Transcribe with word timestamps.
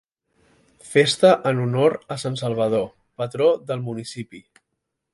Festa 0.93 1.33
en 1.51 1.61
honor 1.65 1.97
a 2.15 2.19
Sant 2.23 2.41
Salvador, 2.45 2.91
patró 3.23 3.55
del 3.71 3.89
municipi. 3.93 4.47